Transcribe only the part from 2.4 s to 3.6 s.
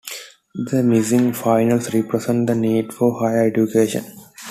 the need for higher